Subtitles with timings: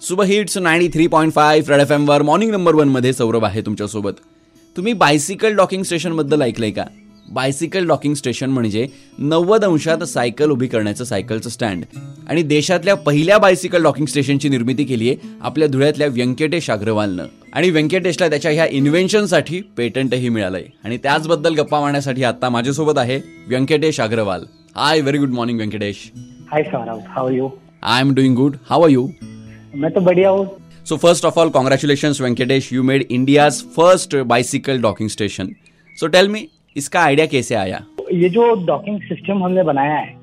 [0.00, 4.12] Super hits ninety three point five red F एमवर morning number वनमध्ये सौरभ आहे तुमच्यासोबत.
[4.76, 6.84] तुम्ही बायसिकल डॉकिंग स्टेशनबद्दल ऐकलंय का?
[7.32, 8.86] बायसिकल डॉकिंग स्टेशन म्हणजे
[9.18, 11.84] नव्वद अंशात सायकल उभी करण्याचं सायकलचं स्टँड
[12.28, 17.26] आणि देशातल्या पहिल्या बायसिकल डॉकिंग स्टेशनची निर्मिती केली आहे आपल्या धुळ्यातल्या व्यंकटेश अग्रवालनं.
[17.52, 20.64] आणि व्यंकटेशला त्याच्या ह्या इन्व्हेन्शनसाठी पेटंटही मिळालंय.
[20.84, 24.44] आणि त्याचबद्दल गप्पा मारण्यासाठी आता माझ्यासोबत आहे Venkatesh Agarwal.
[24.76, 26.10] Hi very good morning Venkatesh.
[26.52, 27.48] Hi Saurabh are you
[27.82, 29.08] I am doing good how are you
[29.74, 30.48] मैं तो बढ़िया हूँ
[30.84, 32.70] So first of all, congratulations, Venkatesh.
[32.72, 35.54] You made India's first bicycle docking station.
[35.98, 36.46] So tell me,
[36.76, 40.18] इसका idea कैसे आया ये जो docking system हमने बनाया है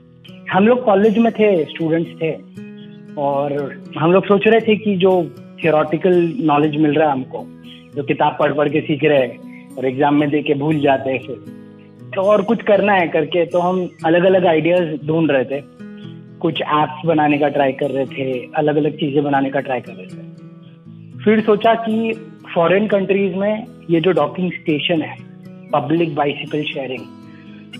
[0.52, 2.32] हम लोग कॉलेज में थे स्टूडेंट्स थे
[3.22, 3.54] और
[3.98, 5.12] हम लोग सोच रहे थे कि जो
[5.64, 7.45] थियोरटिकल नॉलेज मिल रहा है हमको
[7.95, 11.12] जो किताब पढ़ पढ़ के सीख रहे हैं और एग्ज़ाम में दे के भूल जाते
[11.12, 11.56] हैं फिर
[12.16, 15.62] तो और कुछ करना है करके तो हम अलग अलग आइडियाज़ ढूंढ रहे थे
[16.41, 19.94] कुछ एप्स बनाने का ट्राई कर रहे थे अलग अलग चीज़ें बनाने का ट्राई कर
[19.94, 22.14] रहे थे। फिर सोचा कि
[22.56, 25.16] फॉरेन कंट्रीज़ में ये जो डॉकिंग स्टेशन है
[25.73, 27.06] पब्लिक बाइसिकल शेयरिंग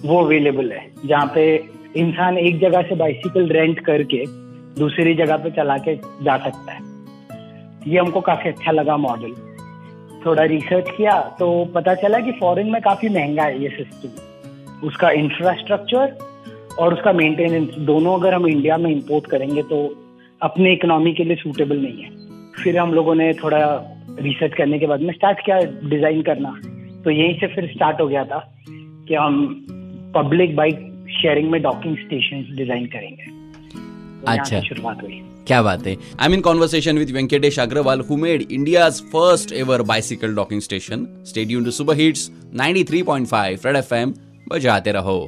[0.06, 1.44] वो अवेलेबल है। जहाँ पे
[1.98, 4.24] इंसान एक जगह से बाइसिकल रेंट करके
[4.80, 6.86] दूसरी जगह पे चला के जा सकता है।
[7.88, 9.34] ये हमको काफ़ी अच्छा लगा मॉडल
[10.26, 15.10] थोड़ा रिसर्च किया तो पता चला कि फॉरेन में काफ़ी महँगा है ये सिस्टम उसका
[15.12, 16.18] इंफ्रास्ट्रक्चर
[16.80, 19.78] और उसका मेंटेनेंस दोनों अगर हम इंडिया में इंपोर्ट करेंगे तो
[20.42, 22.10] अपने इकोनॉमी के लिए सूटेबल नहीं है।
[22.64, 23.60] फिर हम लोगों ने थोड़ा
[24.20, 26.52] रिसर्च करने के बाद में स्टार्ट किया डिज़ाइन करना।
[27.04, 28.40] तो यहीं से फिर स्टार्ट हो गया था
[29.08, 29.66] कि हम
[30.16, 30.80] पब्लिक बाइक
[31.12, 33.36] शेयरिंग में डॉकिंग स्टेशन डिज़ाइन करेंगे।
[34.22, 38.44] तो अच्छा। शुरुआत हुई। क्या बात है। I mean conversation with Venkatesh Agarwal who made
[38.52, 44.14] India's first ever bicycle docking station stadium to super hits 93.5 red FM
[44.50, 45.20] बजाते रहो।